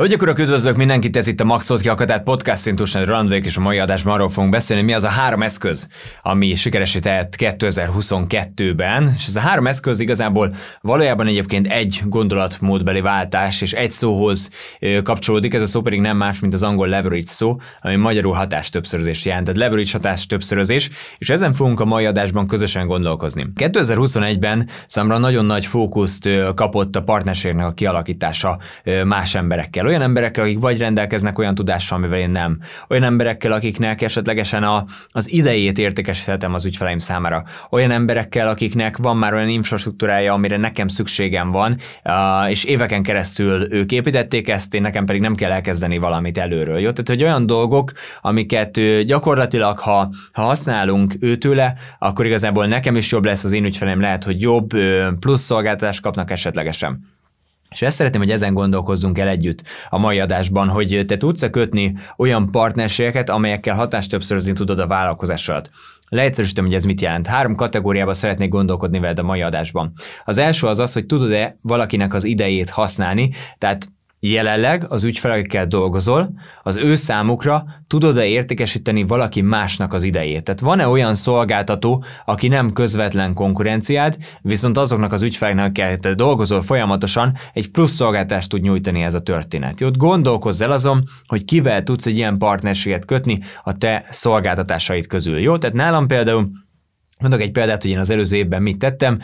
[0.00, 3.78] Hölgyek, urak, üdvözlök mindenkit, ez itt a Maxot Kiakatát podcast, Tusned Randvék, és a mai
[3.78, 5.88] adásban arról fogunk beszélni, mi az a három eszköz,
[6.22, 13.60] ami sikeresé tehet 2022-ben, és ez a három eszköz igazából valójában egyébként egy gondolatmódbeli váltás,
[13.60, 14.50] és egy szóhoz
[15.02, 18.68] kapcsolódik, ez a szó pedig nem más, mint az angol leverage szó, ami magyarul hatás
[18.68, 23.46] többszörözés jelent, tehát leverage hatás többszörözés, és ezen fogunk a mai adásban közösen gondolkozni.
[23.56, 28.58] 2021-ben számra nagyon nagy fókuszt kapott a partnerségnek a kialakítása
[29.04, 32.58] más emberekkel, olyan emberekkel, akik vagy rendelkeznek olyan tudással, amivel én nem.
[32.88, 37.44] Olyan emberekkel, akiknek esetlegesen a, az idejét értékesíthetem az ügyfeleim számára.
[37.70, 41.76] Olyan emberekkel, akiknek van már olyan infrastruktúrája, amire nekem szükségem van,
[42.48, 46.78] és éveken keresztül ők építették ezt, én nekem pedig nem kell elkezdeni valamit előről.
[46.78, 46.90] Jó?
[46.90, 53.24] Tehát, hogy olyan dolgok, amiket gyakorlatilag, ha, ha használunk őtőle, akkor igazából nekem is jobb
[53.24, 54.68] lesz, az én ügyfeleim lehet, hogy jobb,
[55.20, 57.09] plusz szolgáltatást kapnak esetlegesen.
[57.70, 61.96] És ezt szeretném, hogy ezen gondolkozzunk el együtt a mai adásban, hogy te tudsz kötni
[62.16, 65.70] olyan partnerségeket, amelyekkel hatást többszörözni tudod a vállalkozásodat.
[66.08, 67.26] Leegyszerűsítem, hogy ez mit jelent.
[67.26, 69.92] Három kategóriában szeretnék gondolkodni veled a mai adásban.
[70.24, 73.88] Az első az az, hogy tudod-e valakinek az idejét használni, tehát
[74.22, 76.30] Jelenleg az ügyfelekkel dolgozol,
[76.62, 80.44] az ő számukra tudod-e értékesíteni valaki másnak az idejét?
[80.44, 86.62] Tehát van-e olyan szolgáltató, aki nem közvetlen konkurenciád, viszont azoknak az ügyfeleknek, kell te dolgozol
[86.62, 89.80] folyamatosan, egy plusz szolgáltást tud nyújtani ez a történet.
[89.80, 95.38] Jó, gondolkozz el azon, hogy kivel tudsz egy ilyen partnerséget kötni a te szolgáltatásaid közül.
[95.38, 96.50] Jó, tehát nálam például
[97.20, 99.18] Mondok egy példát, hogy én az előző évben mit tettem.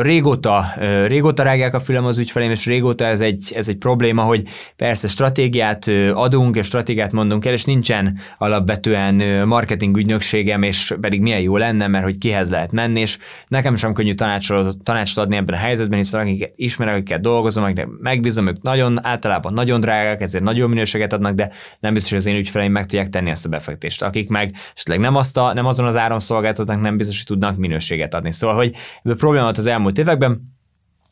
[0.00, 0.64] Régóta,
[1.06, 4.42] régóta rágják a fülem az ügyfeleim, és régóta ez egy, ez egy probléma, hogy
[4.76, 11.40] persze stratégiát adunk, és stratégiát mondunk el, és nincsen alapvetően marketing ügynökségem, és pedig milyen
[11.40, 15.54] jó lenne, mert hogy kihez lehet menni, és nekem sem könnyű tanácsot, tanácsot adni ebben
[15.54, 20.44] a helyzetben, hiszen akik ismerek, akikkel dolgozom, akiknek megbízom, ők nagyon, általában nagyon drágák, ezért
[20.44, 21.50] nagyon minőséget adnak, de
[21.80, 24.02] nem biztos, hogy az én ügyfeleim meg tudják tenni ezt a befektést.
[24.02, 28.14] Akik meg esetleg nem, azt a, nem azon az áron szolgáltatnak, nem biztos, tudnak minőséget
[28.14, 28.32] adni.
[28.32, 30.57] Szóval, hogy a probléma volt az elmúlt években,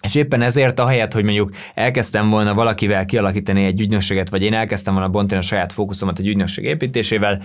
[0.03, 4.95] és éppen ezért, ahelyett, hogy mondjuk elkezdtem volna valakivel kialakítani egy ügynökséget, vagy én elkezdtem
[4.95, 7.43] volna bontani a saját fókuszomat egy ügynökség építésével,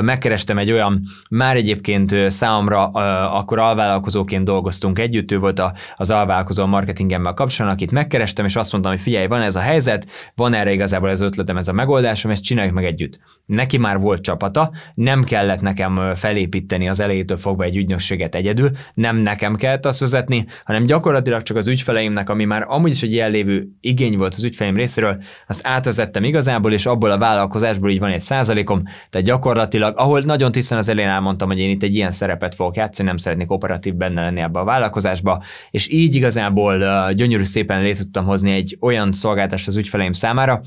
[0.00, 2.84] megkerestem egy olyan, már egyébként számomra
[3.28, 5.62] akkor alvállalkozóként dolgoztunk együtt, ő volt
[5.96, 10.10] az alvállalkozó marketingemmel kapcsolatban, akit megkerestem, és azt mondtam, hogy figyelj, van ez a helyzet,
[10.34, 13.18] van erre igazából ez ötletem, ez a megoldásom, ezt csináljuk meg együtt.
[13.46, 19.16] Neki már volt csapata, nem kellett nekem felépíteni az elejétől fogva egy ügynökséget egyedül, nem
[19.16, 23.14] nekem kellett azt vezetni, hanem gyakorlatilag csak az ügyfél ügyfeleimnek, ami már amúgy is egy
[23.14, 28.10] jellévő igény volt az ügyfeleim részéről, azt átvezettem igazából, és abból a vállalkozásból így van
[28.10, 32.10] egy százalékom, tehát gyakorlatilag, ahol nagyon tisztán az elején elmondtam, hogy én itt egy ilyen
[32.10, 36.78] szerepet fogok játszani, nem szeretnék operatív benne lenni ebbe a vállalkozásba, és így igazából
[37.12, 40.60] gyönyörű szépen létre tudtam hozni egy olyan szolgáltást az ügyfeleim számára,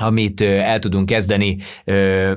[0.00, 1.56] amit el tudunk kezdeni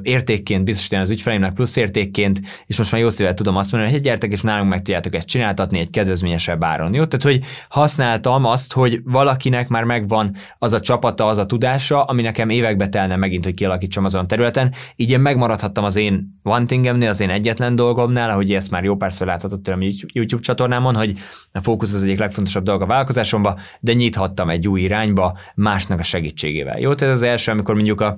[0.01, 4.01] értékként biztosítani az ügyfeleimnek plusz értékként, és most már jó szívet tudom azt mondani, hogy
[4.01, 6.93] gyertek, és nálunk meg tudjátok ezt csináltatni egy kedvezményesebb áron.
[6.93, 7.05] Jó?
[7.05, 12.21] Tehát, hogy használtam azt, hogy valakinek már megvan az a csapata, az a tudása, ami
[12.21, 14.73] nekem évekbe telne megint, hogy kialakítsam azon a területen.
[14.95, 18.95] Így én megmaradhattam az én one thingemnél, az én egyetlen dolgomnál, ahogy ezt már jó
[18.95, 19.81] párszor láthatott tőlem
[20.13, 21.13] YouTube csatornámon, hogy
[21.51, 26.03] a fókusz az egyik legfontosabb dolog a vállalkozásomba, de nyithattam egy új irányba másnak a
[26.03, 26.79] segítségével.
[26.79, 28.17] Jó, tehát az első amikor mondjuk a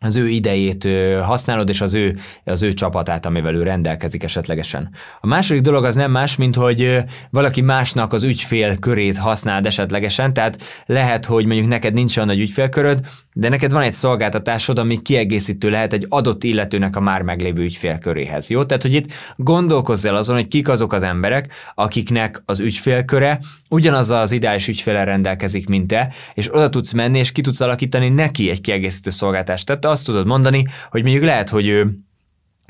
[0.00, 0.88] az ő idejét
[1.22, 4.90] használod, és az ő, az ő csapatát, amivel ő rendelkezik esetlegesen.
[5.20, 6.98] A második dolog az nem más, mint hogy
[7.30, 12.40] valaki másnak az ügyfél körét használd esetlegesen, tehát lehet, hogy mondjuk neked nincs olyan nagy
[12.40, 13.00] ügyfélköröd,
[13.32, 18.50] de neked van egy szolgáltatásod, ami kiegészítő lehet egy adott illetőnek a már meglévő ügyfélköréhez.
[18.50, 18.64] Jó?
[18.64, 24.20] Tehát, hogy itt gondolkozz el azon, hogy kik azok az emberek, akiknek az ügyfélköre ugyanazzal
[24.20, 28.50] az ideális ügyféle rendelkezik, mint te, és oda tudsz menni, és ki tudsz alakítani neki
[28.50, 29.66] egy kiegészítő szolgáltást.
[29.66, 31.98] Tehát azt tudod mondani, hogy mondjuk lehet, hogy ő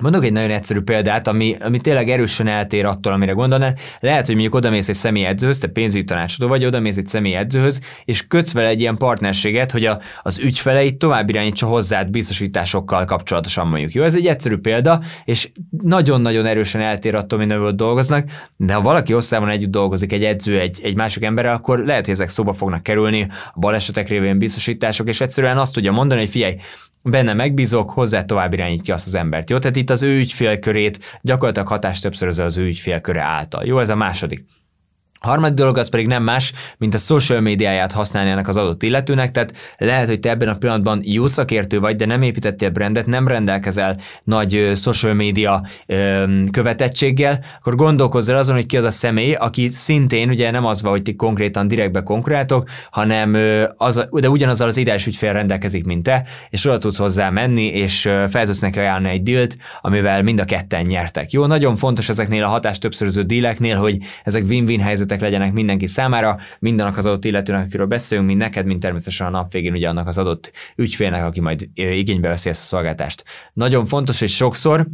[0.03, 3.75] Mondok egy nagyon egyszerű példát, ami, ami tényleg erősen eltér attól, amire gondolnál.
[4.01, 8.53] Lehet, hogy mondjuk odamész egy személyedzőhöz, te pénzügyi tanácsadó vagy, odamész egy személyedzőhöz, és kötsz
[8.53, 13.93] vele egy ilyen partnerséget, hogy a, az ügyfeleit tovább irányítsa hozzád biztosításokkal kapcsolatosan mondjuk.
[13.93, 15.51] Jó, ez egy egyszerű példa, és
[15.83, 20.81] nagyon-nagyon erősen eltér attól, mindenből dolgoznak, de ha valaki osztályban együtt dolgozik, egy edző, egy,
[20.83, 25.21] egy másik emberrel, akkor lehet, hogy ezek szóba fognak kerülni, a balesetek révén biztosítások, és
[25.21, 26.57] egyszerűen azt tudja mondani, hogy figyelj,
[27.03, 29.51] benne megbízok, hozzá tovább irányítja azt az embert.
[29.51, 33.65] Jó, tehát itt az ő ügyfélkörét gyakorlatilag hatást többszöröző az ő ügyfélköre által.
[33.65, 34.45] Jó, ez a második.
[35.21, 39.31] Harmadik dolog az pedig nem más, mint a social médiáját használni ennek az adott illetőnek,
[39.31, 43.29] tehát lehet, hogy te ebben a pillanatban jó szakértő vagy, de nem építettél brandet, nem
[43.29, 45.67] rendelkezel nagy social media
[46.51, 50.83] követettséggel, akkor gondolkozz el azon, hogy ki az a személy, aki szintén ugye nem az
[50.83, 53.37] van, hogy ti konkrétan direktbe konkuráltok, hanem
[53.77, 58.01] az, de ugyanazzal az ideális ügyfél rendelkezik, mint te, és oda tudsz hozzá menni, és
[58.29, 61.33] fel tudsz neki ajánlani egy dílt, amivel mind a ketten nyertek.
[61.33, 65.87] Jó, nagyon fontos ezeknél a hatás többszöröző díleknél, hogy ezek win-win helyzet helyzetek legyenek mindenki
[65.87, 69.89] számára, mindennek az adott illetőnek, akiről beszélünk, mind neked, mint természetesen a nap végén ugye
[69.89, 73.25] annak az adott ügyfélnek, aki majd igénybe veszi ezt a szolgáltást.
[73.53, 74.87] Nagyon fontos, hogy sokszor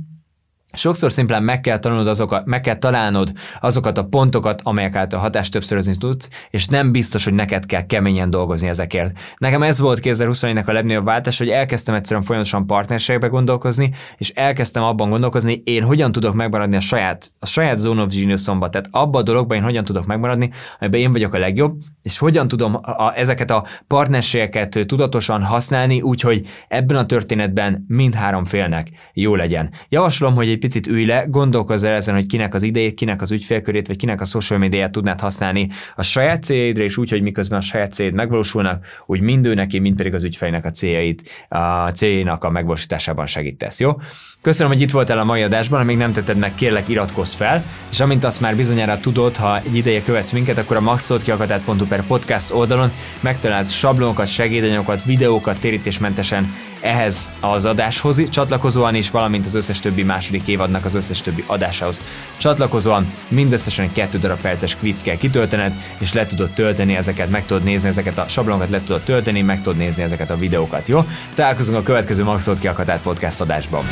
[0.75, 5.53] Sokszor szimplán meg kell, tanulnod azokat, meg kell találnod azokat a pontokat, amelyek által hatást
[5.53, 9.19] többszörözni tudsz, és nem biztos, hogy neked kell keményen dolgozni ezekért.
[9.37, 14.83] Nekem ez volt 2021-nek a legnagyobb váltás, hogy elkezdtem egyszerűen folyamatosan partnerségbe gondolkozni, és elkezdtem
[14.83, 19.21] abban gondolkozni, én hogyan tudok megmaradni a saját, a saját Zone of Genius-omba, tehát abban
[19.21, 22.91] a dologban én hogyan tudok megmaradni, amiben én vagyok a legjobb, és hogyan tudom a,
[22.91, 29.71] a, ezeket a partnerségeket tudatosan használni, úgyhogy ebben a történetben mindhárom félnek jó legyen.
[29.89, 33.31] Javaslom, hogy egy picit ülj le, gondolkozz el ezen, hogy kinek az idejét, kinek az
[33.31, 37.59] ügyfélkörét, vagy kinek a social médiát tudnád használni a saját céljaidra, és úgy, hogy miközben
[37.59, 41.91] a saját céljaid megvalósulnak, úgy mind ő neki, mind pedig az ügyfélnek a céljait, a
[41.91, 44.01] céljainak a megvalósításában segítesz, jó?
[44.43, 47.65] Köszönöm, hogy itt voltál a mai adásban, ha még nem tetted meg, kérlek iratkozz fel,
[47.91, 52.07] és amint azt már bizonyára tudod, ha egy ideje követsz minket, akkor a maxoltkiakatát.hu per
[52.07, 56.53] podcast oldalon megtalálsz sablonokat, segédanyagokat, videókat térítésmentesen
[56.85, 62.03] ehhez az adáshoz csatlakozóan is, valamint az összes többi második évadnak az összes többi adásához
[62.37, 67.63] csatlakozóan mindösszesen kettő darab perces quiz kell kitöltened, és le tudod tölteni ezeket, meg tudod
[67.63, 71.05] nézni ezeket a sablonokat, le tudod tölteni, meg tudod nézni ezeket a videókat, jó?
[71.35, 73.85] Találkozunk a következő Maxolt Kiakatát podcast adásban.